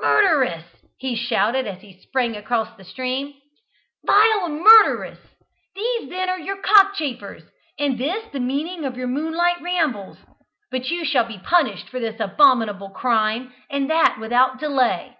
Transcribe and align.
"Murderess!" 0.00 0.64
he 0.98 1.16
shouted, 1.16 1.66
as 1.66 1.80
he 1.82 1.98
sprang 2.00 2.36
across 2.36 2.76
the 2.76 2.84
stream. 2.84 3.34
"Vile 4.06 4.48
murderess, 4.48 5.18
these 5.74 6.08
then 6.08 6.28
are 6.30 6.38
your 6.38 6.62
cockchafers, 6.62 7.42
and 7.76 7.98
this 7.98 8.24
the 8.32 8.38
meaning 8.38 8.84
of 8.84 8.96
your 8.96 9.08
moonlight 9.08 9.60
rambles! 9.60 10.18
But 10.70 10.90
you 10.92 11.04
shall 11.04 11.24
be 11.26 11.38
punished 11.40 11.88
for 11.88 11.98
this 11.98 12.20
abominable 12.20 12.90
crime, 12.90 13.52
and 13.68 13.90
that 13.90 14.16
without 14.20 14.60
delay!" 14.60 15.16